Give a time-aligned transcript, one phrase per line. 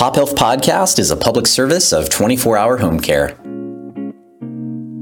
[0.00, 3.36] Pop Health Podcast is a public service of 24 hour home care.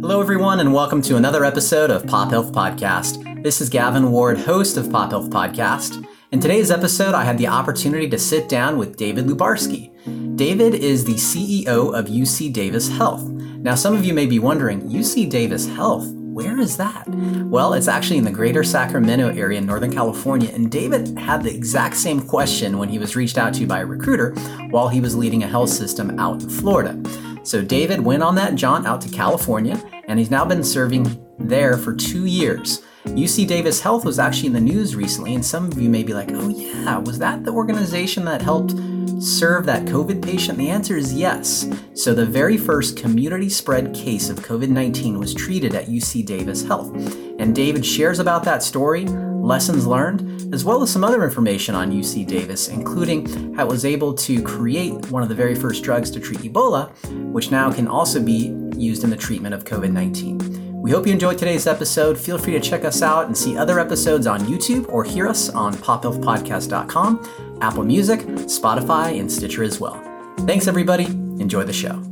[0.01, 3.45] Hello, everyone, and welcome to another episode of Pop Health Podcast.
[3.45, 6.05] This is Gavin Ward, host of Pop Health Podcast.
[6.33, 9.95] In today's episode, I had the opportunity to sit down with David Lubarsky.
[10.37, 13.23] David is the CEO of UC Davis Health.
[13.23, 16.09] Now, some of you may be wondering UC Davis Health,
[16.39, 17.05] where is that?
[17.09, 21.53] Well, it's actually in the greater Sacramento area in Northern California, and David had the
[21.53, 24.31] exact same question when he was reached out to by a recruiter
[24.71, 26.97] while he was leading a health system out in Florida.
[27.43, 31.77] So David went on that jaunt out to California, and he's now been serving there
[31.77, 32.85] for two years.
[33.07, 36.15] UC Davis Health was actually in the news recently, and some of you may be
[36.15, 38.77] like, oh, yeah, was that the organization that helped
[39.21, 40.59] serve that COVID patient?
[40.59, 41.69] The answer is yes.
[41.95, 46.65] So, the very first community spread case of COVID 19 was treated at UC Davis
[46.65, 46.95] Health.
[47.39, 51.93] And David shares about that story, lessons learned, as well as some other information on
[51.93, 56.11] UC Davis, including how it was able to create one of the very first drugs
[56.11, 56.91] to treat Ebola,
[57.33, 60.48] which now can also be used in the treatment of COVID 19.
[60.81, 62.17] We hope you enjoyed today's episode.
[62.17, 65.51] Feel free to check us out and see other episodes on YouTube or hear us
[65.51, 70.03] on pophealthpodcast.com, Apple Music, Spotify, and Stitcher as well.
[70.47, 71.05] Thanks, everybody.
[71.05, 72.03] Enjoy the show.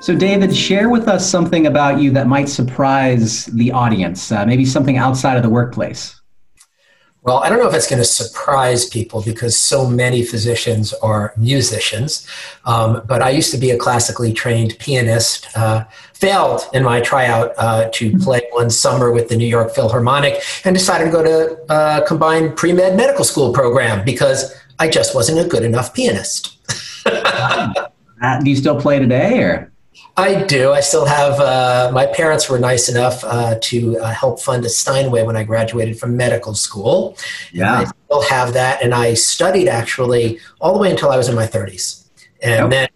[0.00, 4.64] So, David, share with us something about you that might surprise the audience, uh, maybe
[4.64, 6.19] something outside of the workplace.
[7.22, 11.34] Well, I don't know if it's going to surprise people because so many physicians are
[11.36, 12.26] musicians.
[12.64, 15.46] Um, but I used to be a classically trained pianist.
[15.54, 20.42] Uh, failed in my tryout uh, to play one summer with the New York Philharmonic,
[20.64, 25.14] and decided to go to uh, combined pre med medical school program because I just
[25.14, 26.58] wasn't a good enough pianist.
[27.06, 29.72] do you still play today, or?
[30.20, 30.72] I do.
[30.72, 31.40] I still have.
[31.40, 35.44] Uh, my parents were nice enough uh, to uh, help fund a Steinway when I
[35.44, 37.16] graduated from medical school.
[37.52, 41.16] Yeah, and I still have that, and I studied actually all the way until I
[41.16, 42.06] was in my 30s,
[42.42, 42.70] and yep.
[42.70, 42.88] then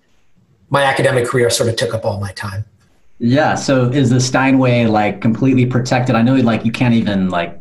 [0.69, 2.65] my academic career sort of took up all my time.
[3.19, 3.55] Yeah.
[3.55, 6.17] So is the Steinway like completely protected?
[6.17, 7.59] I know, like you can't even like.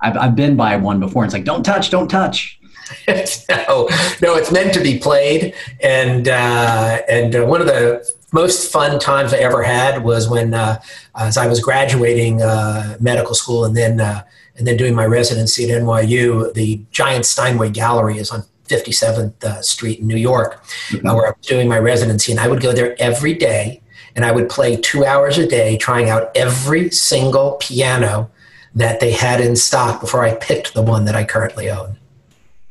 [0.00, 1.24] I've I've been by one before.
[1.24, 2.60] And it's like don't touch, don't touch.
[3.08, 3.88] no,
[4.22, 8.98] no, it's meant to be played, and uh, and uh, one of the most fun
[8.98, 10.80] times I ever had was when, uh,
[11.14, 14.22] as I was graduating uh, medical school and then uh,
[14.56, 19.62] and then doing my residency at NYU, the giant Steinway Gallery is on 57th uh,
[19.62, 21.06] Street in New York, mm-hmm.
[21.06, 23.82] where I was doing my residency, and I would go there every day,
[24.14, 28.30] and I would play two hours a day, trying out every single piano
[28.74, 31.98] that they had in stock before I picked the one that I currently own.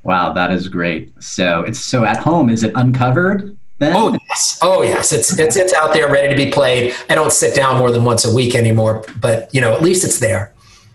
[0.03, 1.11] Wow, that is great.
[1.21, 2.49] So it's so at home.
[2.49, 3.54] Is it uncovered?
[3.77, 3.93] Then?
[3.95, 6.93] Oh yes, oh yes, it's it's it's out there ready to be played.
[7.09, 10.05] I don't sit down more than once a week anymore, but you know at least
[10.05, 10.53] it's there.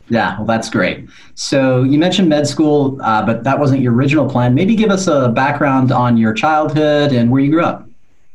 [0.09, 1.09] Yeah, well, that's great.
[1.35, 4.55] So you mentioned med school, uh, but that wasn't your original plan.
[4.55, 7.89] Maybe give us a background on your childhood and where you grew up.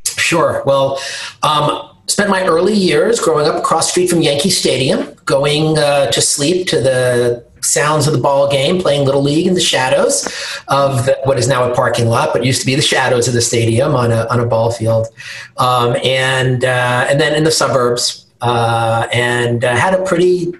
[0.04, 0.62] Sure.
[0.64, 0.98] Well,
[1.42, 6.20] um, spent my early years growing up across street from Yankee Stadium, going uh, to
[6.22, 10.24] sleep to the sounds of the ball game, playing little league in the shadows
[10.68, 13.34] of the, what is now a parking lot, but used to be the shadows of
[13.34, 15.08] the stadium on a on a ball field,
[15.56, 20.52] um, and uh, and then in the suburbs, uh, and uh, had a pretty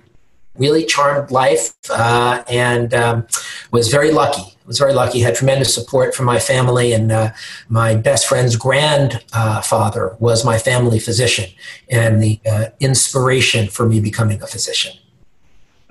[0.57, 3.27] really charmed life, uh, and um,
[3.71, 4.43] was very lucky.
[4.67, 5.21] Was very lucky.
[5.21, 7.31] Had tremendous support from my family, and uh,
[7.69, 11.49] my best friend's grandfather was my family physician,
[11.89, 14.93] and the uh, inspiration for me becoming a physician.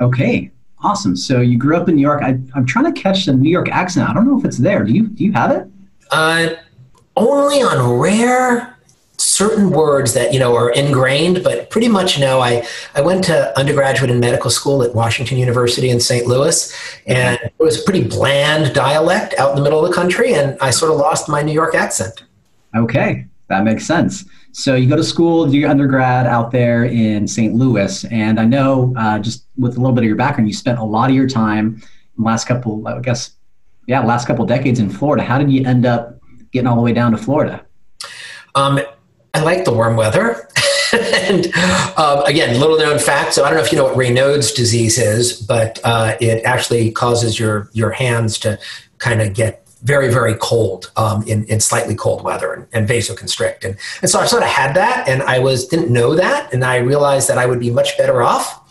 [0.02, 0.52] Okay,
[0.86, 1.16] Awesome.
[1.16, 2.22] So you grew up in New York.
[2.22, 4.08] I, am trying to catch the New York accent.
[4.08, 4.84] I don't know if it's there.
[4.84, 5.68] Do you do you have it?
[6.12, 6.50] Uh,
[7.18, 8.78] only on rare
[9.18, 12.40] certain words that you know are ingrained, but pretty much no.
[12.40, 16.28] I I went to undergraduate and medical school at Washington University in St.
[16.28, 16.72] Louis,
[17.08, 20.56] and it was a pretty bland dialect out in the middle of the country, and
[20.62, 22.26] I sort of lost my New York accent.
[22.76, 24.24] Okay, that makes sense.
[24.58, 27.54] So you go to school, do your undergrad out there in St.
[27.56, 30.80] Louis, and I know uh, just with a little bit of your background, you spent
[30.80, 31.84] a lot of your time
[32.18, 33.32] last couple, I guess,
[33.86, 35.24] yeah, last couple decades in Florida.
[35.24, 36.22] How did you end up
[36.54, 37.66] getting all the way down to Florida?
[38.56, 38.80] Um,
[39.34, 40.48] I like the warm weather.
[40.94, 41.54] and
[41.98, 43.34] um, again, little known fact.
[43.34, 46.92] So I don't know if you know what Raynaud's disease is, but uh, it actually
[46.92, 48.58] causes your your hands to
[49.00, 53.64] kind of get very, very cold um, in, in slightly cold weather and, and vasoconstrict.
[53.64, 56.52] And, and so I sort of had that and I was didn't know that.
[56.54, 58.62] And I realized that I would be much better off.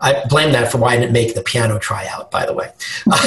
[0.00, 2.72] I blame that for why I didn't make the piano tryout, by the way.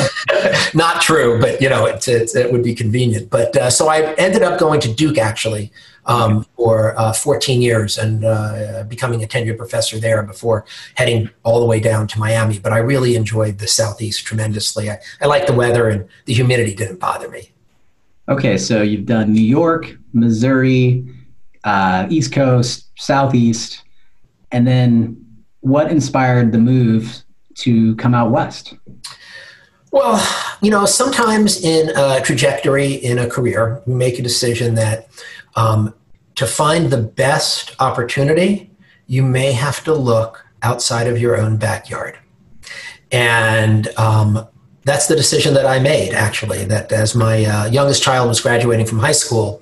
[0.74, 3.30] Not true, but you know, it, it, it would be convenient.
[3.30, 5.72] But uh, so I ended up going to Duke actually
[6.06, 10.66] um, for uh, 14 years and uh, becoming a tenured professor there before
[10.96, 12.60] heading all the way down to Miami.
[12.60, 14.90] But I really enjoyed the Southeast tremendously.
[14.90, 17.52] I, I like the weather and the humidity didn't bother me.
[18.28, 21.07] Okay, so you've done New York, Missouri,
[21.63, 23.84] uh, East Coast, Southeast,
[24.51, 25.25] and then
[25.62, 27.24] what inspired the move
[27.56, 28.75] to come out west?
[29.92, 30.22] Well,
[30.62, 35.08] you know, sometimes in a trajectory in a career, you make a decision that
[35.56, 35.94] um,
[36.36, 38.69] to find the best opportunity,
[39.07, 42.18] you may have to look outside of your own backyard.
[43.12, 44.48] And um,
[44.84, 46.66] that's the decision that I made, actually.
[46.66, 49.62] That as my uh, youngest child was graduating from high school,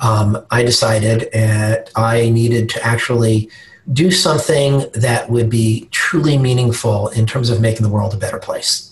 [0.00, 3.50] um, I decided that I needed to actually
[3.92, 8.38] do something that would be truly meaningful in terms of making the world a better
[8.38, 8.90] place.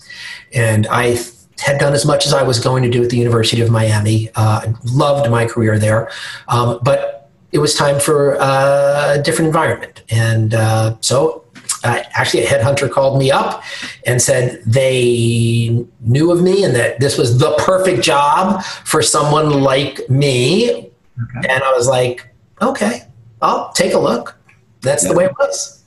[0.53, 1.15] And I
[1.59, 4.29] had done as much as I was going to do at the University of Miami.
[4.35, 6.09] Uh, loved my career there,
[6.47, 10.03] um, but it was time for uh, a different environment.
[10.09, 11.45] And uh, so,
[11.83, 13.63] uh, actually, a headhunter called me up
[14.05, 19.61] and said they knew of me and that this was the perfect job for someone
[19.61, 20.71] like me.
[20.71, 21.47] Okay.
[21.47, 22.27] And I was like,
[22.61, 23.03] okay,
[23.41, 24.35] I'll take a look.
[24.81, 25.11] That's yeah.
[25.11, 25.83] the way it was.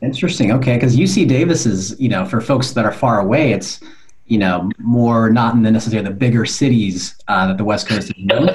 [0.00, 0.52] Interesting.
[0.52, 3.80] Okay, because UC Davis is, you know, for folks that are far away, it's,
[4.26, 8.08] you know, more not in the necessarily the bigger cities uh, that the West Coast
[8.16, 8.50] is known,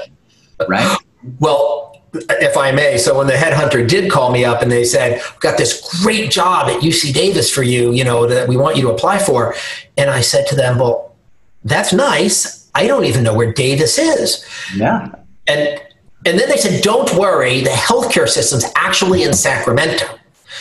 [0.67, 0.97] right?
[1.39, 5.13] Well, if I may, so when the headhunter did call me up and they said,
[5.13, 8.75] "We've got this great job at UC Davis for you, you know, that we want
[8.75, 9.55] you to apply for,"
[9.97, 11.15] and I said to them, "Well,
[11.63, 12.69] that's nice.
[12.73, 15.09] I don't even know where Davis is." Yeah.
[15.47, 15.79] And
[16.25, 20.05] and then they said, "Don't worry, the healthcare system's actually in Sacramento."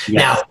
[0.09, 0.21] Yes.
[0.21, 0.43] Now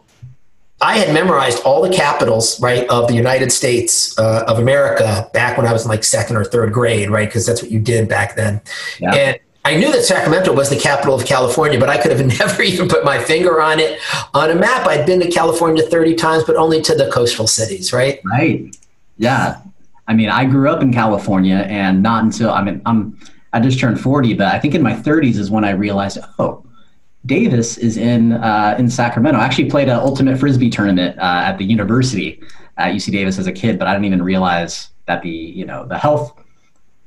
[0.86, 5.58] I had memorized all the capitals, right, of the United States uh, of America back
[5.58, 8.08] when I was in like second or third grade, right, because that's what you did
[8.08, 8.62] back then.
[9.00, 9.16] Yeah.
[9.16, 12.62] And I knew that Sacramento was the capital of California, but I could have never
[12.62, 14.00] even put my finger on it
[14.36, 14.86] on a map.
[14.86, 18.22] I'd been to California 30 times, but only to the coastal cities, right?
[18.24, 18.78] Right.
[19.18, 19.62] Yeah.
[20.08, 23.20] I mean, I grew up in California and not until I mean, I'm
[23.54, 26.65] I just turned 40, but I think in my 30s is when I realized, oh,
[27.26, 29.40] Davis is in uh, in Sacramento.
[29.40, 32.42] I actually played an ultimate frisbee tournament uh, at the university
[32.78, 35.86] at UC Davis as a kid, but I didn't even realize that the you know
[35.86, 36.38] the health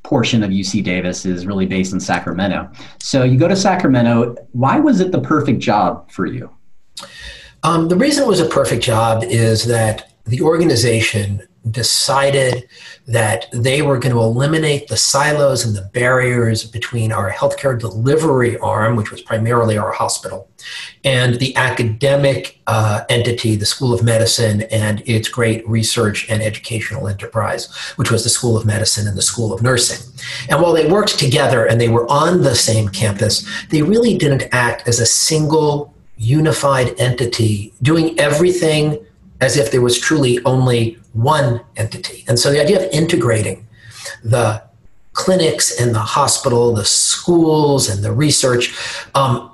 [0.02, 2.70] portion of UC Davis is really based in Sacramento.
[2.98, 4.36] So you go to Sacramento.
[4.52, 6.50] Why was it the perfect job for you?
[7.62, 12.68] Um, the reason it was a perfect job is that the organization decided
[13.06, 18.58] that they were going to eliminate the silos and the barriers between our healthcare delivery
[18.58, 20.48] arm, which was primarily our hospital,
[21.04, 27.08] and the academic uh, entity, the School of Medicine, and its great research and educational
[27.08, 30.12] enterprise, which was the School of Medicine and the School of Nursing.
[30.48, 34.48] And while they worked together and they were on the same campus, they really didn't
[34.52, 38.98] act as a single unified entity doing everything
[39.40, 42.24] as if there was truly only one entity.
[42.28, 43.66] And so the idea of integrating
[44.22, 44.62] the
[45.12, 48.76] clinics and the hospital, the schools and the research,
[49.14, 49.50] um,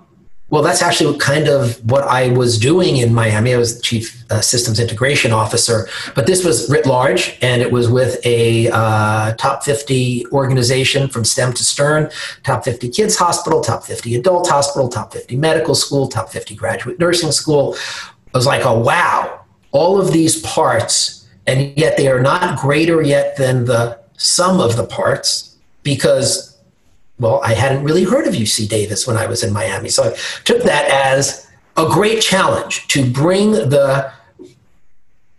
[0.51, 3.55] well, that's actually kind of what I was doing in Miami.
[3.55, 7.73] I was the chief uh, systems integration officer, but this was writ large, and it
[7.73, 12.11] was with a uh, top 50 organization from stem to stern
[12.45, 17.01] top 50 kids hospital, top 50 adult hospital, top 50 medical school, top 50 graduate
[17.01, 17.75] nursing school.
[18.33, 19.41] I was like, oh, wow,
[19.73, 24.77] all of these parts, and yet they are not greater yet than the sum of
[24.77, 26.59] the parts because,
[27.19, 29.89] well, I hadn't really heard of UC Davis when I was in Miami.
[29.89, 34.11] So I took that as a great challenge to bring the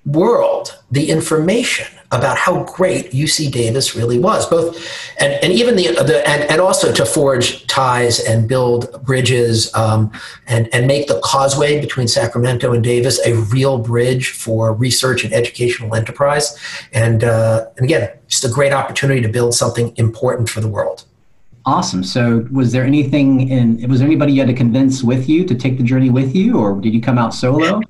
[0.05, 4.77] world the information about how great UC Davis really was, both
[5.19, 10.11] and, and even the, the and, and also to forge ties and build bridges um,
[10.47, 15.33] and and make the causeway between Sacramento and Davis a real bridge for research and
[15.33, 16.57] educational enterprise,
[16.93, 21.05] and uh, and again, just a great opportunity to build something important for the world.
[21.65, 22.03] Awesome.
[22.03, 23.89] So, was there anything in?
[23.89, 26.59] Was there anybody you had to convince with you to take the journey with you,
[26.59, 27.81] or did you come out solo?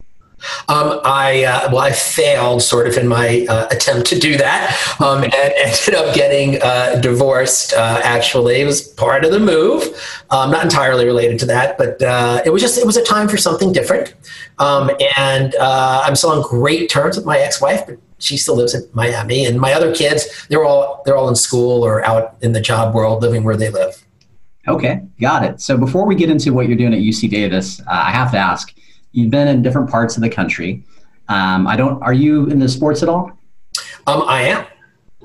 [0.68, 4.76] Um, I uh, well, I failed sort of in my uh, attempt to do that,
[5.00, 7.74] um, and ended up getting uh, divorced.
[7.74, 9.84] Uh, actually, it was part of the move,
[10.30, 13.28] um, not entirely related to that, but uh, it was just it was a time
[13.28, 14.14] for something different.
[14.58, 18.74] Um, and uh, I'm still on great terms with my ex-wife, but she still lives
[18.74, 22.54] in Miami, and my other kids they're all they're all in school or out in
[22.54, 24.02] the job world, living where they live.
[24.68, 25.62] Okay, got it.
[25.62, 28.74] So before we get into what you're doing at UC Davis, I have to ask
[29.16, 30.84] You've been in different parts of the country.
[31.30, 32.04] Um, I don't.
[32.04, 33.32] Are you in the sports at all?
[34.08, 34.66] Um, I am.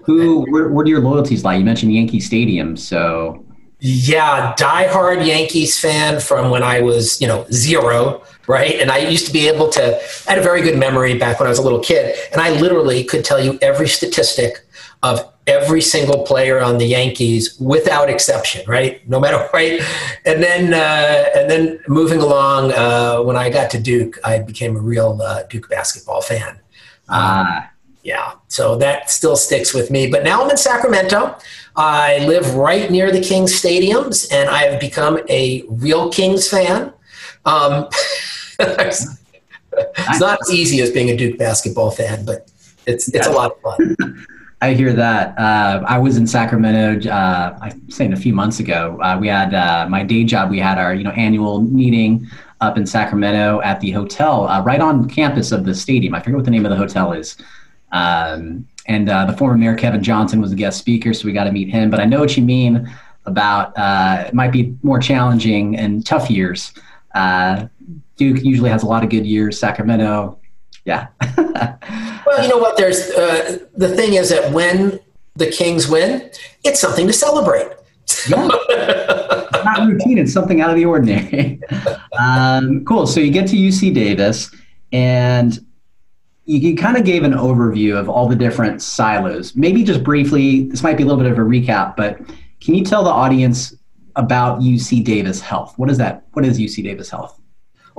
[0.05, 0.47] Who?
[0.51, 1.59] Where, what are your loyalties like?
[1.59, 3.45] You mentioned Yankee Stadium, so.
[3.81, 8.75] Yeah, diehard Yankees fan from when I was, you know, zero, right?
[8.75, 10.01] And I used to be able to.
[10.29, 12.51] I had a very good memory back when I was a little kid, and I
[12.61, 14.65] literally could tell you every statistic
[15.03, 19.07] of every single player on the Yankees without exception, right?
[19.09, 19.81] No matter right.
[20.25, 24.77] And then uh, and then moving along, uh, when I got to Duke, I became
[24.77, 26.61] a real uh, Duke basketball fan.
[27.09, 27.71] Ah.
[28.03, 30.11] Yeah, so that still sticks with me.
[30.11, 31.37] But now I'm in Sacramento.
[31.77, 36.95] I live right near the Kings stadiums, and I have become a real Kings fan.
[37.45, 37.89] Um,
[38.59, 39.07] it's
[40.19, 42.51] not as easy as being a Duke basketball fan, but
[42.87, 44.27] it's it's a lot of fun.
[44.63, 45.39] I hear that.
[45.39, 47.09] Uh, I was in Sacramento.
[47.09, 49.01] Uh, I was saying a few months ago.
[49.01, 50.51] Uh, we had uh, my day job.
[50.51, 52.29] We had our you know annual meeting
[52.61, 56.15] up in Sacramento at the hotel uh, right on campus of the stadium.
[56.15, 57.39] I forget what the name of the hotel is.
[57.93, 61.45] Um, and uh, the former mayor Kevin Johnson was the guest speaker, so we got
[61.45, 61.89] to meet him.
[61.89, 62.91] But I know what you mean
[63.25, 63.73] about
[64.27, 66.73] it might be more challenging and tough years.
[67.15, 69.59] Duke usually has a lot of good years.
[69.59, 70.39] Sacramento,
[70.91, 71.07] yeah.
[72.27, 72.77] well, you know what?
[72.77, 74.99] There's uh, the thing is that when
[75.37, 76.31] the Kings win,
[76.65, 77.69] it's something to celebrate.
[78.29, 78.49] yeah.
[78.49, 80.19] It's not routine.
[80.19, 81.61] It's something out of the ordinary.
[82.21, 83.07] Um, cool.
[83.07, 84.55] So you get to UC Davis,
[84.93, 85.59] and
[86.45, 89.57] you, you kind of gave an overview of all the different silos.
[89.57, 92.19] Maybe just briefly, this might be a little bit of a recap, but
[92.61, 93.75] can you tell the audience
[94.17, 95.79] about UC Davis Health?
[95.79, 96.27] What is that?
[96.33, 97.40] What is UC Davis Health?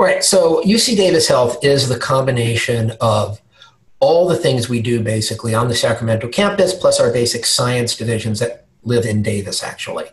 [0.01, 0.23] Right.
[0.23, 3.39] So UC Davis Health is the combination of
[3.99, 8.39] all the things we do basically on the Sacramento campus, plus our basic science divisions
[8.39, 10.05] that live in Davis, actually.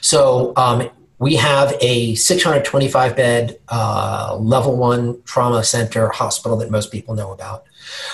[0.00, 6.90] So um, we have a 625 bed uh, level one trauma center hospital that most
[6.90, 7.64] people know about.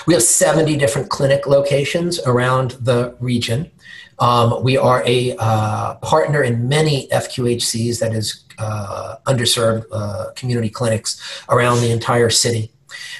[0.07, 3.71] We have 70 different clinic locations around the region.
[4.19, 10.69] Um, we are a uh, partner in many FQHCs, that is, uh, underserved uh, community
[10.69, 12.71] clinics around the entire city.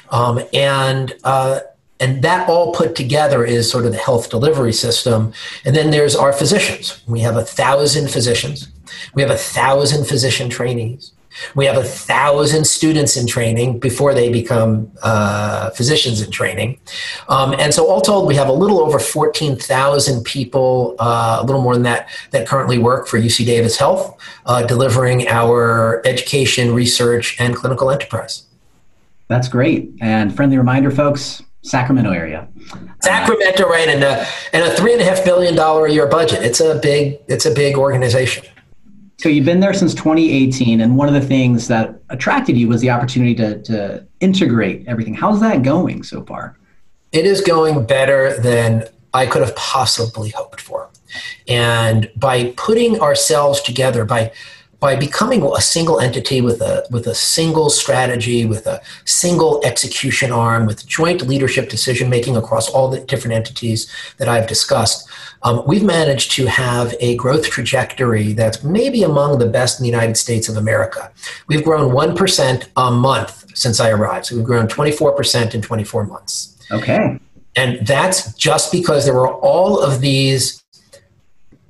[0.09, 1.61] Um, and uh,
[1.99, 5.33] and that all put together is sort of the health delivery system.
[5.65, 7.01] And then there's our physicians.
[7.07, 8.69] We have a thousand physicians.
[9.13, 11.13] We have a thousand physician trainees.
[11.55, 16.79] We have a thousand students in training before they become uh, physicians in training.
[17.29, 21.61] Um, and so, all told, we have a little over 14,000 people, uh, a little
[21.61, 27.35] more than that, that currently work for UC Davis Health, uh, delivering our education, research,
[27.39, 28.43] and clinical enterprise.
[29.27, 29.91] That's great.
[30.01, 32.47] And friendly reminder, folks Sacramento area.
[33.01, 36.43] Sacramento, right, and a, and a three and a half billion dollar a year budget.
[36.43, 38.45] It's a big, it's a big organization.
[39.21, 42.81] So you've been there since 2018, and one of the things that attracted you was
[42.81, 45.13] the opportunity to, to integrate everything.
[45.13, 46.57] How's that going so far?
[47.11, 50.89] It is going better than I could have possibly hoped for.
[51.47, 54.31] And by putting ourselves together, by
[54.79, 60.31] by becoming a single entity with a with a single strategy, with a single execution
[60.31, 63.87] arm, with joint leadership decision making across all the different entities
[64.17, 65.07] that I've discussed,
[65.43, 69.89] um, we've managed to have a growth trajectory that's maybe among the best in the
[69.89, 71.11] United States of America.
[71.47, 74.27] We've grown one percent a month since I arrived.
[74.27, 76.57] So we've grown twenty four percent in twenty four months.
[76.71, 77.19] Okay.
[77.55, 80.63] And that's just because there were all of these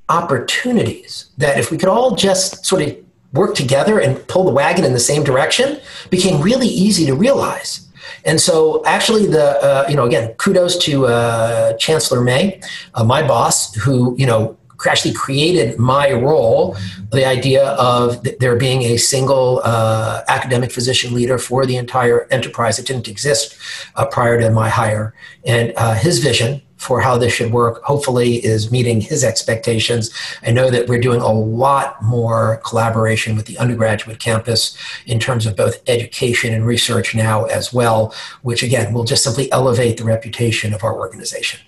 [0.08, 2.96] opportunities that if we could all just sort of
[3.32, 7.88] work together and pull the wagon in the same direction became really easy to realize.
[8.24, 12.60] And so, actually, the uh, you know again, kudos to uh, Chancellor May,
[12.94, 14.56] uh, my boss, who you know
[14.86, 16.76] actually created my role,
[17.12, 22.78] the idea of there being a single uh, academic physician leader for the entire enterprise.
[22.78, 23.56] It didn't exist
[23.94, 28.44] uh, prior to my hire, and uh, his vision for how this should work hopefully
[28.44, 30.10] is meeting his expectations.
[30.42, 35.46] I know that we're doing a lot more collaboration with the undergraduate campus in terms
[35.46, 38.12] of both education and research now as well,
[38.42, 41.60] which again will just simply elevate the reputation of our organization.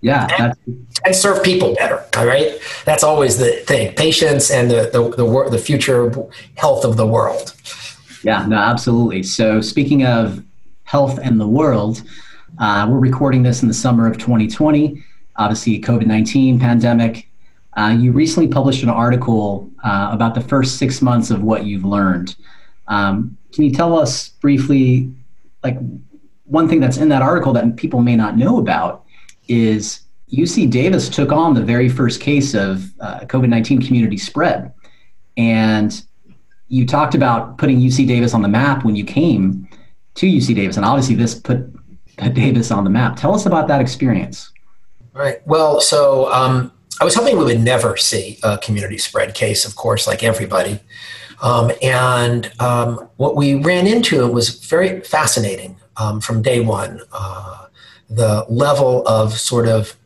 [0.00, 0.26] Yeah,
[0.66, 2.02] and, and, serve people better.
[2.16, 6.10] All right, that's always the thing: patients and the the the, the future
[6.56, 7.54] health of the world.
[8.24, 9.22] Yeah, no, absolutely.
[9.22, 10.42] So, speaking of
[10.84, 12.02] health and the world,
[12.60, 15.02] uh, we're recording this in the summer of 2020,
[15.36, 17.26] obviously, COVID 19 pandemic.
[17.74, 21.86] Uh, you recently published an article uh, about the first six months of what you've
[21.86, 22.36] learned.
[22.88, 25.10] Um, can you tell us briefly,
[25.64, 25.78] like,
[26.44, 29.04] one thing that's in that article that people may not know about
[29.48, 34.70] is UC Davis took on the very first case of uh, COVID 19 community spread.
[35.38, 36.02] And
[36.68, 39.66] you talked about putting UC Davis on the map when you came
[40.16, 40.76] to UC Davis.
[40.76, 41.72] And obviously, this put
[42.28, 43.16] Davis on the map.
[43.16, 44.50] Tell us about that experience.
[45.12, 45.44] Right.
[45.46, 49.76] Well, so um, I was hoping we would never see a community spread case, of
[49.76, 50.80] course, like everybody.
[51.42, 57.00] Um, and um, what we ran into was very fascinating um, from day one.
[57.12, 57.66] Uh,
[58.08, 59.96] the level of sort of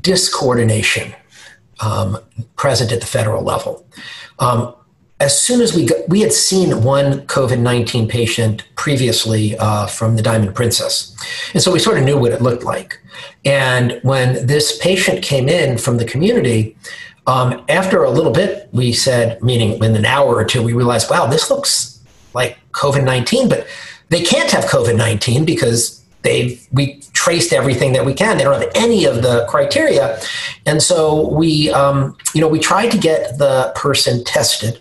[0.00, 1.14] discoordination
[1.80, 2.18] um,
[2.56, 3.86] present at the federal level.
[4.38, 4.74] Um,
[5.20, 10.16] as soon as we got, we had seen one COVID nineteen patient previously uh, from
[10.16, 11.16] the Diamond Princess,
[11.54, 13.00] and so we sort of knew what it looked like.
[13.44, 16.76] And when this patient came in from the community,
[17.26, 21.10] um, after a little bit, we said, meaning in an hour or two, we realized,
[21.10, 22.00] wow, this looks
[22.32, 23.66] like COVID nineteen, but
[24.10, 28.38] they can't have COVID nineteen because they we traced everything that we can.
[28.38, 30.20] They don't have any of the criteria,
[30.64, 34.78] and so we um, you know we tried to get the person tested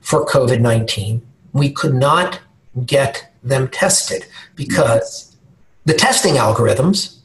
[0.00, 1.22] for COVID nineteen.
[1.52, 2.40] We could not
[2.86, 5.36] get them tested because
[5.84, 7.16] the testing algorithms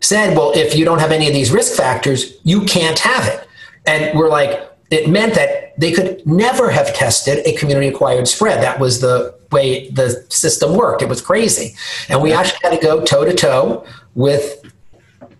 [0.00, 3.48] said, well, if you don't have any of these risk factors, you can't have it.
[3.86, 8.62] And we're like, it meant that they could never have tested a community acquired spread.
[8.62, 11.02] That was the way the system worked.
[11.02, 11.74] It was crazy.
[12.08, 14.62] And we actually had to go toe to toe with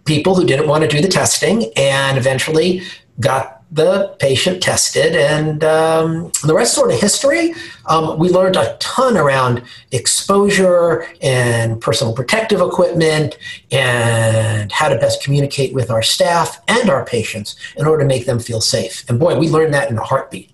[0.05, 2.83] people who didn't want to do the testing and eventually
[3.21, 7.53] got the patient tested, and um, the rest sort of history.
[7.87, 13.37] Um, we learned a ton around exposure and personal protective equipment
[13.73, 18.27] and how to best communicate with our staff and our patients in order to make
[18.27, 19.05] them feel safe.
[19.09, 20.53] And boy, we learned that in a heartbeat.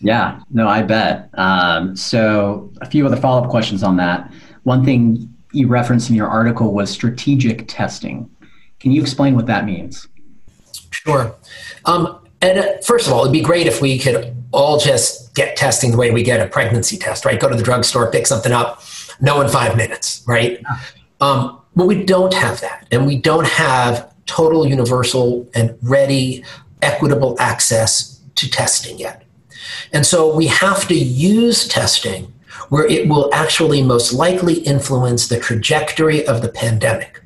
[0.00, 1.30] Yeah, no, I bet.
[1.34, 4.30] Um, so, a few other follow up questions on that.
[4.64, 8.28] One thing you referenced in your article was strategic testing.
[8.78, 10.06] Can you explain what that means?
[10.90, 11.34] Sure.
[11.86, 15.56] Um, and uh, first of all, it'd be great if we could all just get
[15.56, 17.40] testing the way we get a pregnancy test, right?
[17.40, 18.82] Go to the drugstore, pick something up,
[19.20, 20.62] know in five minutes, right?
[21.20, 22.86] Um, but we don't have that.
[22.92, 26.44] And we don't have total, universal, and ready,
[26.82, 29.24] equitable access to testing yet.
[29.92, 32.32] And so we have to use testing
[32.68, 37.22] where it will actually most likely influence the trajectory of the pandemic.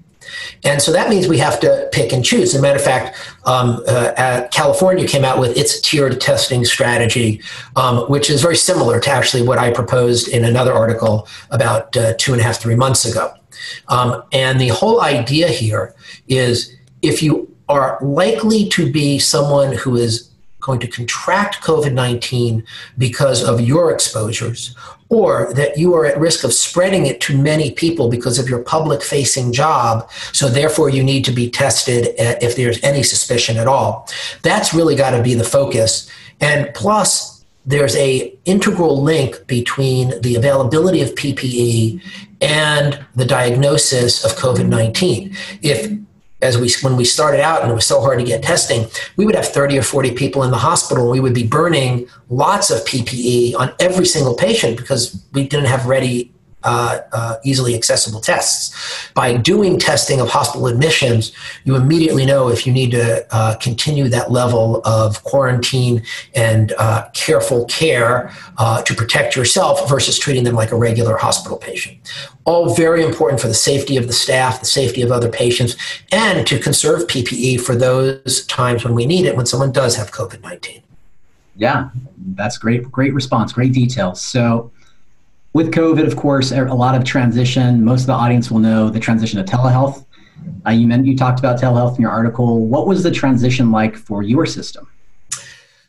[0.64, 2.54] And so that means we have to pick and choose.
[2.54, 7.42] As a matter of fact, um, uh, California came out with its tiered testing strategy,
[7.76, 12.14] um, which is very similar to actually what I proposed in another article about uh,
[12.18, 13.32] two and a half, three months ago.
[13.88, 15.94] Um, and the whole idea here
[16.28, 20.29] is if you are likely to be someone who is
[20.60, 22.64] going to contract COVID 19
[22.98, 24.74] because of your exposures,
[25.08, 28.62] or that you are at risk of spreading it to many people because of your
[28.62, 30.08] public facing job.
[30.32, 34.08] So, therefore, you need to be tested uh, if there's any suspicion at all.
[34.42, 36.10] That's really got to be the focus.
[36.40, 42.02] And plus, there's a integral link between the availability of PPE
[42.40, 45.36] and the diagnosis of COVID-19.
[45.62, 45.92] If
[46.42, 49.26] as we when we started out and it was so hard to get testing, we
[49.26, 52.70] would have 30 or 40 people in the hospital and we would be burning lots
[52.70, 56.32] of PPE on every single patient because we didn't have ready
[56.64, 58.74] uh, uh, easily accessible tests.
[59.14, 61.32] By doing testing of hospital admissions,
[61.64, 66.02] you immediately know if you need to uh, continue that level of quarantine
[66.34, 71.56] and uh, careful care uh, to protect yourself versus treating them like a regular hospital
[71.56, 71.96] patient.
[72.44, 75.76] All very important for the safety of the staff, the safety of other patients,
[76.12, 80.10] and to conserve PPE for those times when we need it when someone does have
[80.10, 80.82] COVID 19.
[81.56, 81.90] Yeah,
[82.34, 82.90] that's great.
[82.90, 83.52] Great response.
[83.52, 84.22] Great details.
[84.22, 84.70] So,
[85.52, 87.84] with COVID, of course, a lot of transition.
[87.84, 90.04] Most of the audience will know the transition to telehealth.
[90.66, 92.66] Uh, you meant you talked about telehealth in your article.
[92.66, 94.88] What was the transition like for your system?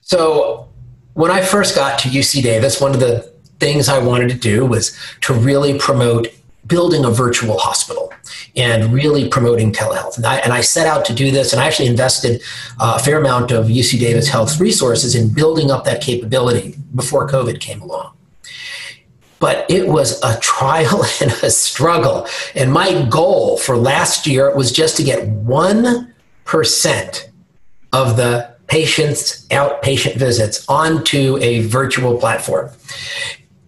[0.01, 0.67] So,
[1.13, 4.65] when I first got to UC Davis, one of the things I wanted to do
[4.65, 6.27] was to really promote
[6.67, 8.13] building a virtual hospital
[8.55, 10.17] and really promoting telehealth.
[10.17, 12.41] And I, and I set out to do this, and I actually invested
[12.79, 17.27] uh, a fair amount of UC Davis Health's resources in building up that capability before
[17.27, 18.13] COVID came along
[19.41, 22.27] but it was a trial and a struggle.
[22.55, 27.29] And my goal for last year was just to get 1%
[27.91, 32.71] of the patients' outpatient visits onto a virtual platform.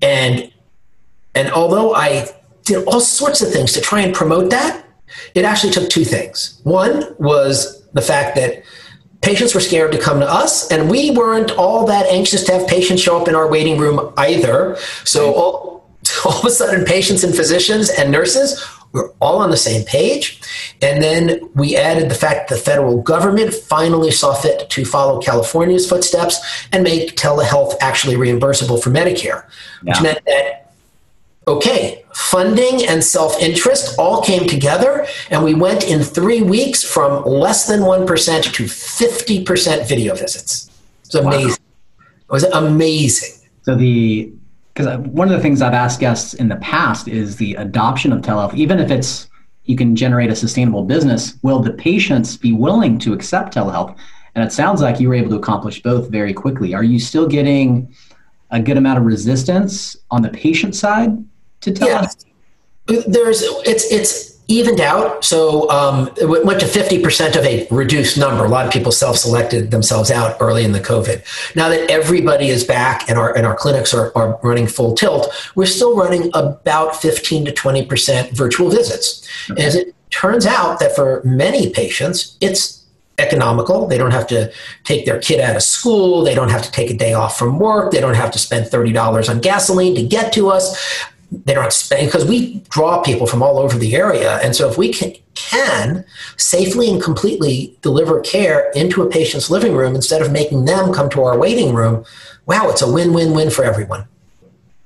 [0.01, 0.49] And,
[1.35, 2.29] and although I
[2.63, 4.85] did all sorts of things to try and promote that,
[5.35, 6.61] it actually took two things.
[6.63, 8.63] One was the fact that
[9.23, 12.67] patients were scared to come to us, and we weren't all that anxious to have
[12.67, 14.77] patients show up in our waiting room either.
[15.05, 15.89] So all,
[16.25, 20.39] all of a sudden, patients and physicians and nurses were all on the same page.
[20.81, 25.19] And then we added the fact that the federal government finally saw fit to follow
[25.19, 26.39] California's footsteps
[26.71, 29.45] and make telehealth actually reimbursable for Medicare,
[29.83, 29.93] yeah.
[29.93, 30.62] which meant that
[31.47, 37.23] okay, funding and self interest all came together, and we went in three weeks from
[37.25, 40.69] less than 1% to 50% video visits.
[41.05, 41.49] It was amazing.
[41.49, 42.05] Wow.
[42.07, 43.47] It was amazing.
[43.63, 44.33] So, the
[44.73, 48.21] because one of the things I've asked guests in the past is the adoption of
[48.21, 49.29] telehealth, even if it's
[49.65, 53.95] you can generate a sustainable business, will the patients be willing to accept telehealth?
[54.35, 56.73] And it sounds like you were able to accomplish both very quickly.
[56.73, 57.93] Are you still getting
[58.49, 61.23] a good amount of resistance on the patient side
[61.63, 62.25] to telehealth?
[62.87, 63.01] Yeah.
[63.07, 65.23] There's it's it's evened out.
[65.23, 68.43] So um, it went to 50% of a reduced number.
[68.43, 71.55] A lot of people self-selected themselves out early in the COVID.
[71.55, 75.33] Now that everybody is back and our, and our clinics are, are running full tilt,
[75.55, 79.27] we're still running about 15 to 20% virtual visits.
[79.49, 79.63] Okay.
[79.63, 82.83] As it turns out that for many patients, it's
[83.19, 83.87] economical.
[83.87, 84.51] They don't have to
[84.83, 86.23] take their kid out of school.
[86.23, 87.91] They don't have to take a day off from work.
[87.91, 90.75] They don't have to spend $30 on gasoline to get to us
[91.45, 94.77] they don't spend because we draw people from all over the area and so if
[94.77, 96.05] we can, can
[96.37, 101.09] safely and completely deliver care into a patient's living room instead of making them come
[101.09, 102.03] to our waiting room
[102.45, 104.05] wow it's a win-win-win for everyone.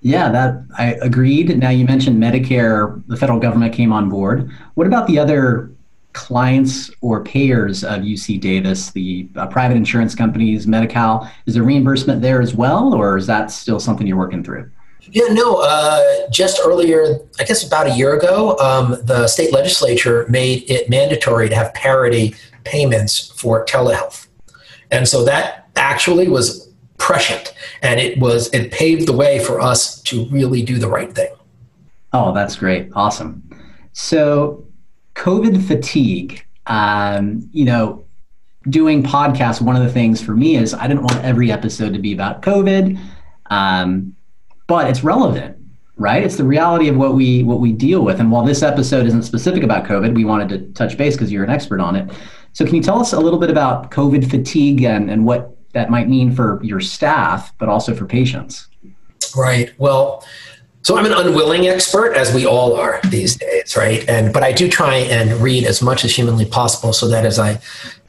[0.01, 1.57] Yeah that i agreed.
[1.57, 4.49] Now you mentioned medicare the federal government came on board.
[4.75, 5.71] What about the other
[6.13, 11.31] clients or payers of uc davis the uh, private insurance companies Medi-Cal?
[11.45, 14.69] Is there reimbursement there as well or is that still something you're working through
[15.11, 15.61] yeah, no.
[15.61, 20.89] Uh, just earlier, I guess about a year ago, um, the state legislature made it
[20.89, 24.27] mandatory to have parity payments for telehealth,
[24.91, 30.01] and so that actually was prescient, and it was it paved the way for us
[30.03, 31.33] to really do the right thing.
[32.13, 32.89] Oh, that's great!
[32.93, 33.43] Awesome.
[33.93, 34.65] So,
[35.15, 36.43] COVID fatigue.
[36.67, 38.05] Um, you know,
[38.69, 39.61] doing podcasts.
[39.61, 42.41] One of the things for me is I didn't want every episode to be about
[42.41, 42.99] COVID.
[43.49, 44.16] Um,
[44.67, 45.57] but it's relevant
[45.97, 46.23] right?
[46.23, 48.19] It's the reality of what we what we deal with.
[48.19, 51.43] And while this episode isn't specific about covid we wanted to touch base because you're
[51.43, 52.09] an expert on it.
[52.53, 55.89] So can you tell us a little bit about covid fatigue and, and what that
[55.89, 58.67] might mean for your staff but also for patients?
[59.35, 59.73] Right.
[59.77, 60.25] Well
[60.83, 64.07] so i'm an unwilling expert as we all are these days right?
[64.07, 67.39] And but i do try and read as much as humanly possible so that as
[67.39, 67.59] i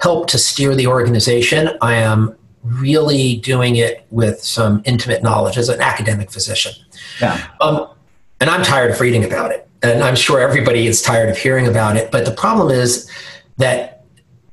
[0.01, 5.69] help to steer the organization i am really doing it with some intimate knowledge as
[5.69, 6.73] an academic physician.
[7.21, 7.47] Yeah.
[7.61, 7.89] Um,
[8.41, 9.69] and I'm tired of reading about it.
[9.83, 12.11] And I'm sure everybody is tired of hearing about it.
[12.11, 13.11] But the problem is
[13.59, 14.05] that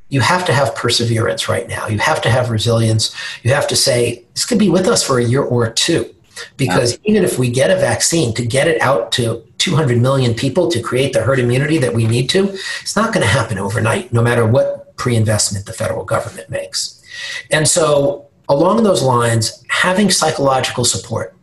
[0.09, 1.87] you have to have perseverance right now.
[1.87, 3.15] You have to have resilience.
[3.43, 6.13] You have to say, this could be with us for a year or two.
[6.57, 7.11] Because yeah.
[7.11, 10.81] even if we get a vaccine, to get it out to 200 million people to
[10.81, 12.49] create the herd immunity that we need to,
[12.81, 17.01] it's not going to happen overnight, no matter what pre investment the federal government makes.
[17.51, 21.35] And so, along those lines, having psychological support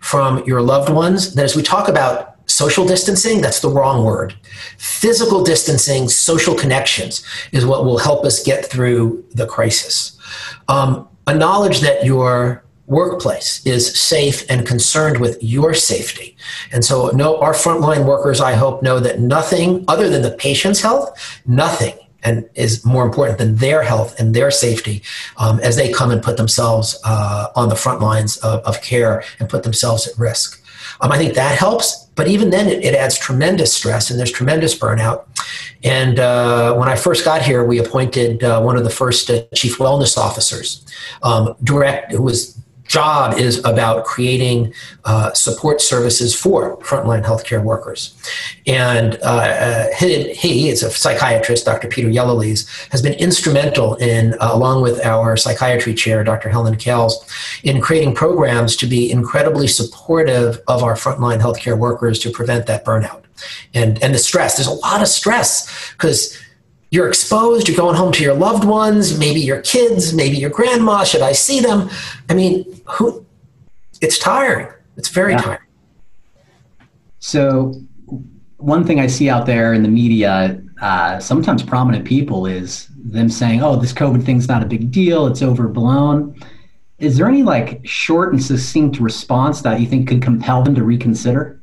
[0.00, 4.34] from your loved ones, that as we talk about social distancing, that's the wrong word.
[4.78, 10.18] Physical distancing, social connections is what will help us get through the crisis.
[10.68, 16.36] Um, a knowledge that your workplace is safe and concerned with your safety.
[16.72, 20.80] And so no our frontline workers I hope know that nothing other than the patient's
[20.80, 25.02] health, nothing and is more important than their health and their safety
[25.36, 29.22] um, as they come and put themselves uh, on the front lines of, of, care
[29.38, 30.62] and put themselves at risk.
[31.00, 34.30] Um, I think that helps, but even then, it, it, adds tremendous stress and there's
[34.30, 35.24] tremendous burnout.
[35.82, 39.42] And uh, when I first got here, we appointed uh, one of the first uh,
[39.54, 40.84] chief wellness officers,
[41.22, 42.58] um, direct, who was
[42.92, 44.72] job is about creating
[45.06, 48.14] uh, support services for frontline healthcare workers.
[48.66, 51.88] And uh, uh he, he, is a psychiatrist, Dr.
[51.88, 56.50] Peter Yellowlees, has been instrumental in, uh, along with our psychiatry chair, Dr.
[56.50, 57.14] Helen Kales,
[57.64, 62.84] in creating programs to be incredibly supportive of our frontline healthcare workers to prevent that
[62.84, 63.22] burnout
[63.72, 64.56] and, and the stress.
[64.56, 66.38] There's a lot of stress because
[66.92, 71.04] you're exposed, you're going home to your loved ones, maybe your kids, maybe your grandma.
[71.04, 71.88] Should I see them?
[72.28, 73.24] I mean, who?
[74.02, 74.68] It's tiring.
[74.98, 75.40] It's very yeah.
[75.40, 75.58] tiring.
[77.18, 77.80] So,
[78.58, 83.30] one thing I see out there in the media, uh, sometimes prominent people, is them
[83.30, 85.26] saying, "Oh, this COVID thing's not a big deal.
[85.26, 86.38] It's overblown."
[86.98, 90.84] Is there any like short and succinct response that you think could compel them to
[90.84, 91.62] reconsider?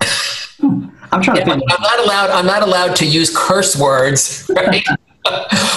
[1.14, 1.62] I'm trying yeah, to think.
[1.72, 2.30] I'm not allowed.
[2.30, 4.84] I'm not allowed to use curse words, right?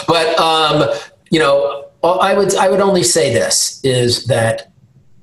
[0.08, 0.90] but um,
[1.30, 4.72] you know, I would I would only say this is that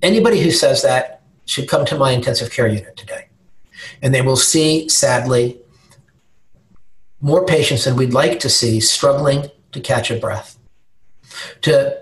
[0.03, 3.29] anybody who says that should come to my intensive care unit today,
[4.03, 5.59] and they will see, sadly,
[7.21, 10.59] more patients than we'd like to see struggling to catch a breath,
[11.63, 12.01] to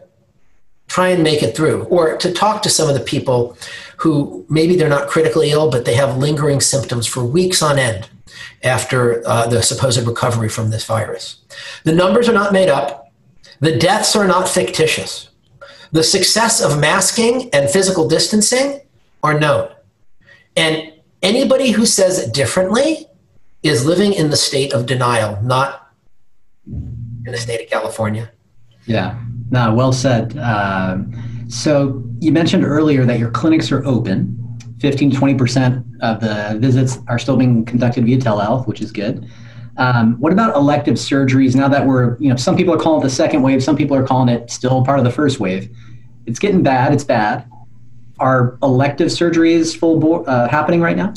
[0.86, 3.56] try and make it through, or to talk to some of the people
[4.02, 8.10] who maybe they're not critically ill, but they have lingering symptoms for weeks on end
[8.64, 11.36] after uh, the supposed recovery from this virus.
[11.84, 13.12] The numbers are not made up,
[13.60, 15.28] the deaths are not fictitious.
[15.92, 18.80] The success of masking and physical distancing
[19.22, 19.70] are known.
[20.56, 23.06] And anybody who says differently
[23.62, 25.92] is living in the state of denial, not
[26.66, 28.32] in the state of California.
[28.84, 29.16] Yeah,
[29.50, 30.36] no, well said.
[30.36, 30.98] Uh,
[31.52, 34.38] so you mentioned earlier that your clinics are open.
[34.80, 39.28] 15 to 20% of the visits are still being conducted via telehealth, which is good.
[39.76, 43.04] Um, what about elective surgeries now that we're, you know, some people are calling it
[43.04, 45.70] the second wave, some people are calling it still part of the first wave.
[46.24, 47.48] It's getting bad, it's bad.
[48.18, 51.12] Are elective surgeries full bo- uh, happening right now?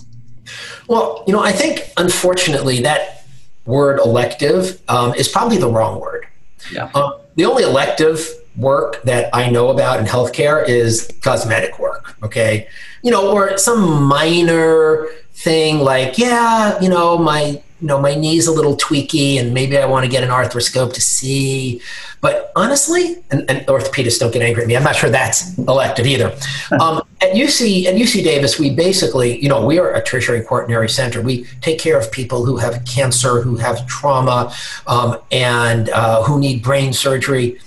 [0.88, 3.26] Well, you know, I think unfortunately that
[3.66, 6.28] word elective um, is probably the wrong word.
[6.72, 6.92] Yeah.
[6.94, 12.16] Uh, the only elective work that I know about in healthcare is cosmetic work.
[12.24, 12.68] Okay,
[13.02, 18.48] you know, or some minor thing like, yeah, you know, my you know my knee's
[18.48, 21.82] a little tweaky and maybe I want to get an arthroscope to see.
[22.22, 24.76] But honestly, and, and orthopedists don't get angry at me.
[24.76, 26.36] I'm not sure that's elective either.
[26.80, 30.90] Um, at UC at UC Davis, we basically, you know, we are a tertiary quaternary
[30.90, 31.22] center.
[31.22, 34.54] We take care of people who have cancer, who have trauma,
[34.88, 37.60] um, and uh, who need brain surgery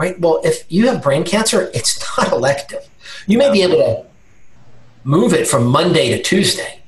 [0.00, 0.18] right?
[0.18, 2.88] Well, if you have brain cancer, it's not elective.
[3.26, 4.06] You may be able to
[5.04, 6.80] move it from Monday to Tuesday,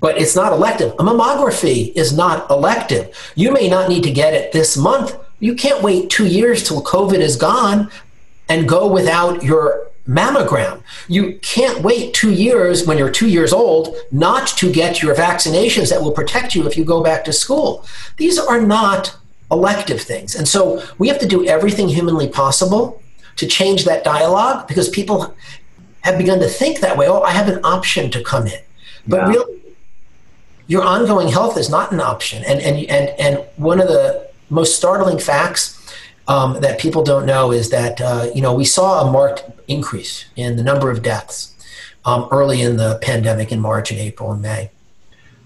[0.00, 0.92] but it's not elective.
[0.92, 3.32] A mammography is not elective.
[3.34, 5.16] You may not need to get it this month.
[5.40, 7.90] You can't wait two years till COVID is gone
[8.50, 10.82] and go without your mammogram.
[11.08, 15.88] You can't wait two years when you're two years old not to get your vaccinations
[15.90, 17.86] that will protect you if you go back to school.
[18.18, 19.16] These are not
[19.50, 20.34] elective things.
[20.34, 23.02] And so we have to do everything humanly possible
[23.36, 25.34] to change that dialogue because people
[26.00, 27.08] have begun to think that way.
[27.08, 28.60] Oh, I have an option to come in.
[29.06, 29.28] But yeah.
[29.28, 29.60] really,
[30.66, 32.42] your ongoing health is not an option.
[32.44, 35.72] And, and, and, and one of the most startling facts
[36.28, 40.24] um, that people don't know is that, uh, you know, we saw a marked increase
[40.34, 41.54] in the number of deaths
[42.04, 44.70] um, early in the pandemic in March and April and May.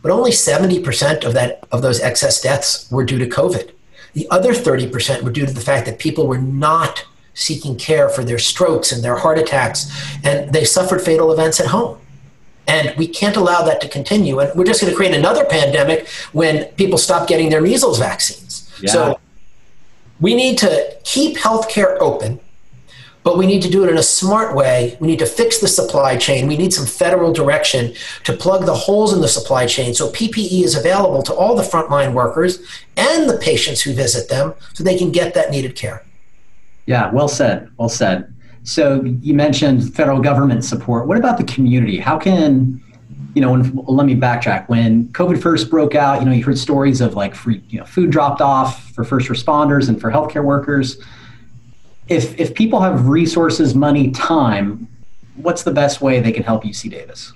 [0.02, 3.72] But only 70% of that of those excess deaths were due to COVID.
[4.12, 8.24] The other 30% were due to the fact that people were not seeking care for
[8.24, 9.90] their strokes and their heart attacks,
[10.24, 11.98] and they suffered fatal events at home.
[12.66, 14.38] And we can't allow that to continue.
[14.38, 18.70] And we're just going to create another pandemic when people stop getting their measles vaccines.
[18.80, 18.92] Yeah.
[18.92, 19.20] So
[20.20, 22.38] we need to keep healthcare open
[23.22, 24.96] but we need to do it in a smart way.
[25.00, 26.46] We need to fix the supply chain.
[26.46, 30.62] We need some federal direction to plug the holes in the supply chain so PPE
[30.62, 32.61] is available to all the frontline workers
[32.96, 36.02] and the patients who visit them so they can get that needed care.
[36.87, 37.70] Yeah, well said.
[37.76, 38.33] Well said.
[38.62, 41.06] So you mentioned federal government support.
[41.06, 41.98] What about the community?
[41.98, 42.83] How can
[43.35, 44.68] you know, when, let me backtrack.
[44.68, 47.85] When COVID first broke out, you know, you heard stories of like free, you know,
[47.85, 51.00] food dropped off for first responders and for healthcare workers
[52.10, 54.88] if if people have resources, money, time,
[55.36, 57.32] what's the best way they can help UC Davis?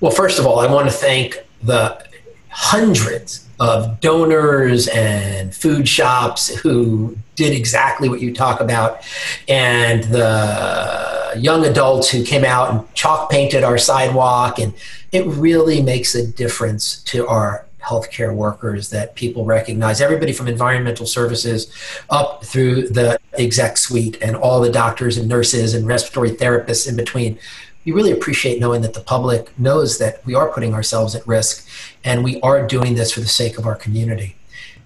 [0.00, 2.04] Well, first of all, I want to thank the
[2.48, 9.04] hundreds of donors and food shops who did exactly what you talk about,
[9.48, 14.58] and the young adults who came out and chalk painted our sidewalk.
[14.58, 14.74] And
[15.12, 21.06] it really makes a difference to our healthcare workers that people recognize, everybody from environmental
[21.06, 21.72] services
[22.10, 26.96] up through the exec suite and all the doctors and nurses and respiratory therapists in
[26.96, 27.38] between.
[27.84, 31.68] We really appreciate knowing that the public knows that we are putting ourselves at risk
[32.04, 34.36] and we are doing this for the sake of our community.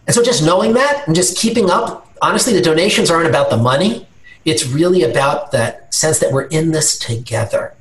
[0.06, 3.56] And so just knowing that and just keeping up, honestly, the donations aren't about the
[3.56, 4.06] money.
[4.44, 7.74] It's really about that sense that we're in this together.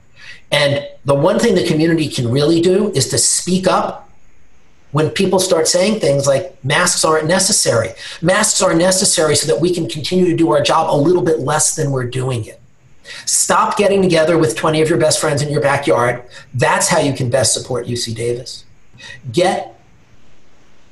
[0.51, 4.04] And the one thing the community can really do is to speak up
[4.95, 7.89] when people start saying things like masks aren't necessary.
[8.21, 11.41] Masks are necessary so that we can continue to do our job a little bit
[11.41, 12.61] less than we're doing it.
[13.25, 16.23] Stop getting together with 20 of your best friends in your backyard.
[16.53, 18.63] That's how you can best support UC Davis.
[19.33, 19.77] Get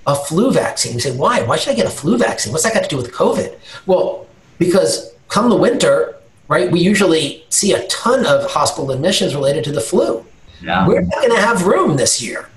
[0.06, 0.96] a flu vaccine.
[0.96, 1.44] You say, why?
[1.44, 2.52] Why should I get a flu vaccine?
[2.52, 3.58] What's that got to do with COVID?
[3.86, 4.28] Well,
[4.60, 6.18] because come the winter,
[6.50, 10.26] right, we usually see a ton of hospital admissions related to the flu.
[10.62, 10.86] Yeah.
[10.86, 12.50] We're not going to have room this year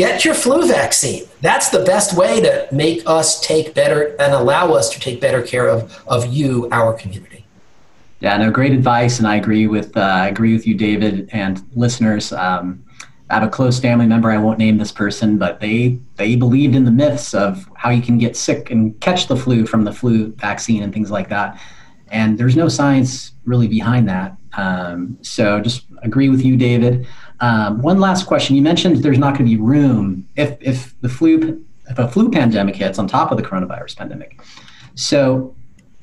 [0.00, 1.24] get your flu vaccine.
[1.42, 5.42] That's the best way to make us take better and allow us to take better
[5.42, 7.44] care of, of you, our community.
[8.20, 11.62] Yeah, no, great advice, and I agree with uh, I agree with you, David, and
[11.74, 12.32] listeners.
[12.32, 12.82] Um,
[13.28, 14.30] I have a close family member.
[14.30, 18.00] I won't name this person, but they they believed in the myths of how you
[18.00, 21.60] can get sick and catch the flu from the flu vaccine and things like that.
[22.08, 24.36] And there's no science really behind that.
[24.54, 27.06] Um, so just agree with you, David.
[27.40, 28.54] Um, one last question.
[28.56, 32.30] You mentioned there's not going to be room if, if the flu if a flu
[32.30, 34.40] pandemic hits on top of the coronavirus pandemic.
[34.94, 35.56] So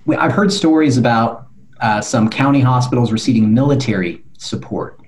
[0.05, 1.47] we, I've heard stories about
[1.79, 4.99] uh, some county hospitals receiving military support.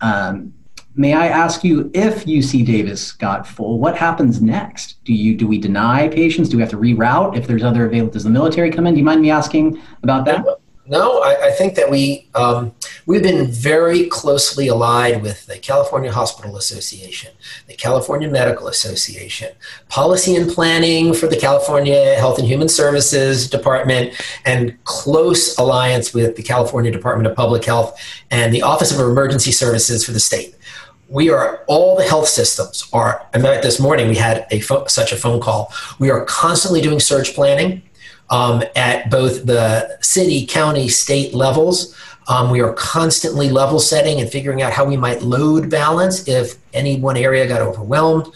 [0.00, 0.52] Um,
[0.96, 5.02] may I ask you if UC Davis got full, what happens next?
[5.04, 6.48] Do you do we deny patients?
[6.48, 8.12] Do we have to reroute if there's other available?
[8.12, 8.94] Does the military come in?
[8.94, 10.44] Do you mind me asking about that?
[10.88, 12.72] No, I, I think that we um,
[13.04, 17.30] we've been very closely allied with the California Hospital Association,
[17.66, 19.50] the California Medical Association,
[19.90, 26.36] policy and planning for the California Health and Human Services Department, and close alliance with
[26.36, 30.54] the California Department of Public Health and the Office of Emergency Services for the state.
[31.10, 33.26] We are all the health systems are.
[33.34, 34.08] I met this morning.
[34.08, 35.70] We had a such a phone call.
[35.98, 37.82] We are constantly doing surge planning
[38.30, 41.94] um, at both the city, county, state levels.
[42.28, 46.56] Um, we are constantly level setting and figuring out how we might load balance if
[46.74, 48.26] any one area got overwhelmed.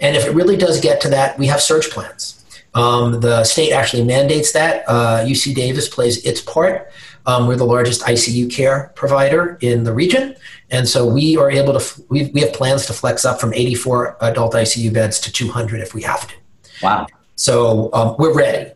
[0.00, 2.42] And if it really does get to that, we have surge plans.
[2.74, 4.84] Um, the state actually mandates that.
[4.88, 6.90] Uh, UC Davis plays its part.
[7.26, 10.34] Um, we're the largest ICU care provider in the region.
[10.70, 14.16] And so we are able to, we, we have plans to flex up from 84
[14.22, 16.34] adult ICU beds to 200 if we have to.
[16.82, 17.06] Wow.
[17.36, 18.72] So um, we're ready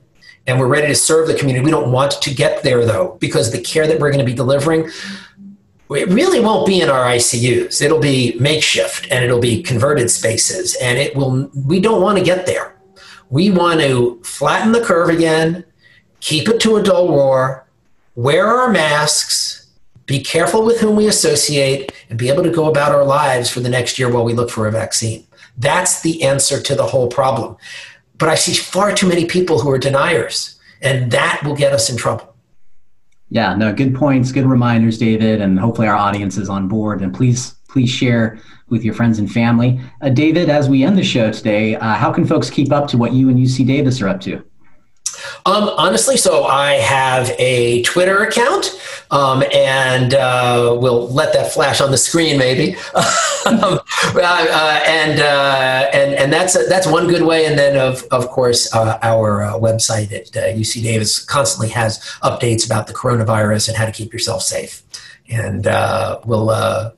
[0.46, 1.64] and we're ready to serve the community.
[1.64, 4.34] We don't want to get there though, because the care that we're going to be
[4.34, 4.90] delivering,
[5.90, 7.80] it really won't be in our ICUs.
[7.80, 11.50] It'll be makeshift and it'll be converted spaces, and it will.
[11.54, 12.76] We don't want to get there.
[13.30, 15.64] We want to flatten the curve again,
[16.20, 17.66] keep it to a dull roar,
[18.14, 19.68] wear our masks,
[20.06, 23.60] be careful with whom we associate, and be able to go about our lives for
[23.60, 25.26] the next year while we look for a vaccine.
[25.58, 27.56] That's the answer to the whole problem.
[28.18, 31.90] But I see far too many people who are deniers, and that will get us
[31.90, 32.34] in trouble.
[33.28, 37.02] Yeah, no, good points, good reminders, David, and hopefully our audience is on board.
[37.02, 39.80] And please, please share with your friends and family.
[40.00, 42.98] Uh, David, as we end the show today, uh, how can folks keep up to
[42.98, 44.44] what you and UC Davis are up to?
[45.44, 51.80] Um, honestly, so I have a Twitter account, um, and uh, we'll let that flash
[51.80, 52.76] on the screen, maybe.
[53.46, 57.46] um, uh, uh, and uh, and and that's that's one good way.
[57.46, 62.66] And then, of of course, uh, our uh, website at UC Davis constantly has updates
[62.66, 64.82] about the coronavirus and how to keep yourself safe.
[65.28, 65.64] And
[66.24, 66.92] we'll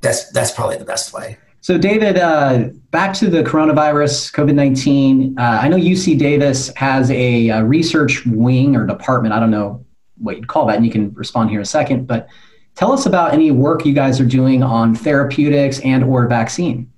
[0.00, 1.38] that's that's probably the best way.
[1.64, 5.38] So, David, uh, back to the coronavirus, COVID 19.
[5.38, 9.32] Uh, I know UC Davis has a, a, research wing or department.
[9.32, 9.82] I don't know
[10.18, 12.06] what you'd call that, and you can respond here in a second.
[12.06, 12.28] But
[12.74, 16.92] tell us about any work you guys are doing on therapeutics and or vaccine.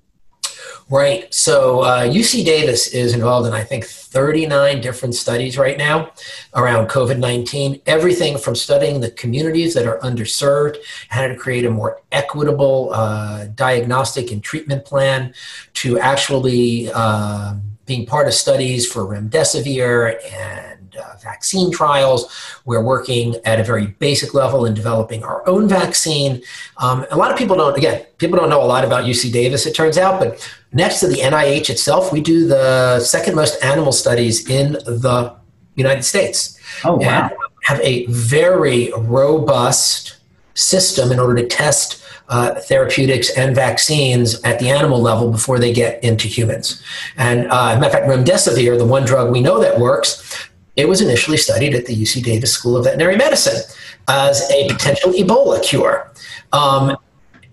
[0.88, 1.32] Right.
[1.34, 6.12] So uh, UC Davis is involved in, I think, 39 different studies right now
[6.54, 7.82] around COVID 19.
[7.86, 10.76] Everything from studying the communities that are underserved,
[11.08, 15.34] how to create a more equitable uh, diagnostic and treatment plan,
[15.74, 22.32] to actually uh, being part of studies for remdesivir and uh, vaccine trials.
[22.64, 26.42] We're working at a very basic level in developing our own vaccine.
[26.78, 29.66] Um, a lot of people don't, again, people don't know a lot about UC Davis,
[29.66, 33.92] it turns out, but next to the NIH itself, we do the second most animal
[33.92, 35.34] studies in the
[35.74, 36.58] United States.
[36.84, 37.30] Oh, wow.
[37.64, 40.16] have a very robust
[40.54, 45.72] system in order to test uh, therapeutics and vaccines at the animal level before they
[45.72, 46.82] get into humans.
[47.16, 51.00] And uh, matter of fact, remdesivir, the one drug we know that works, it was
[51.00, 53.60] initially studied at the UC Davis School of Veterinary Medicine
[54.08, 56.12] as a potential Ebola cure.
[56.52, 56.96] Um,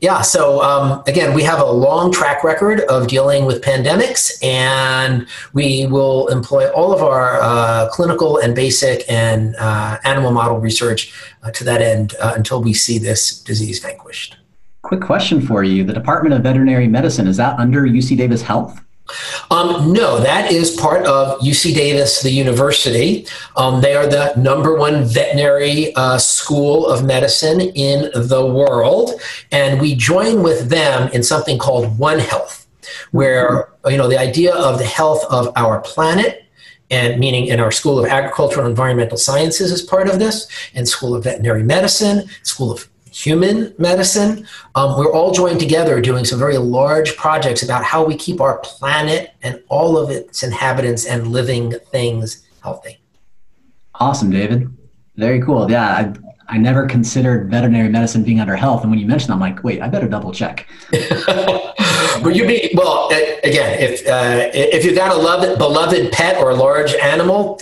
[0.04, 5.26] yeah, so um, again, we have a long track record of dealing with pandemics, and
[5.54, 11.14] we will employ all of our uh, clinical and basic and uh, animal model research
[11.44, 14.36] uh, to that end uh, until we see this disease vanquished.
[14.82, 18.83] Quick question for you The Department of Veterinary Medicine, is that under UC Davis Health?
[19.52, 23.28] Um, no, that is part of UC Davis, the university.
[23.58, 29.12] Um, they are the number one veterinary uh, school of medicine in the world,
[29.52, 32.66] and we join with them in something called One Health,
[33.12, 36.40] where you know the idea of the health of our planet.
[36.92, 40.88] And meaning in our School of Agricultural and Environmental Sciences is part of this, and
[40.88, 44.48] School of Veterinary Medicine, School of human medicine.
[44.76, 48.58] Um, we're all joined together doing some very large projects about how we keep our
[48.60, 53.00] planet and all of its inhabitants and living things healthy.
[53.96, 54.70] Awesome, David.
[55.16, 55.70] Very cool.
[55.70, 59.40] Yeah, I, I never considered veterinary medicine being under health, and when you mentioned, I'm
[59.40, 60.68] like, wait, I better double check.
[62.24, 63.10] But you be well
[63.44, 63.80] again.
[63.80, 67.60] If uh, if you've got a loved, beloved pet or a large animal,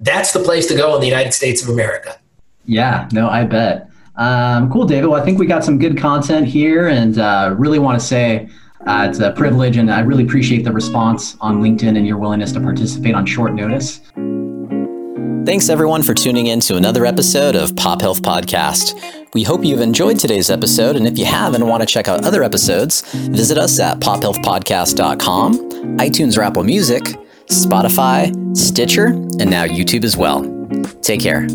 [0.00, 2.18] that's the place to go in the United States of America.
[2.64, 3.87] Yeah, no, I bet.
[4.18, 5.08] Um, cool, David.
[5.08, 8.48] Well, I think we got some good content here, and uh, really want to say
[8.86, 12.52] uh, it's a privilege, and I really appreciate the response on LinkedIn and your willingness
[12.52, 14.00] to participate on short notice.
[15.46, 18.92] Thanks everyone for tuning in to another episode of Pop Health Podcast.
[19.34, 22.24] We hope you've enjoyed today's episode, and if you have and want to check out
[22.24, 27.04] other episodes, visit us at pophealthpodcast.com, iTunes or Apple Music,
[27.46, 30.42] Spotify, Stitcher, and now YouTube as well.
[31.02, 31.46] Take care.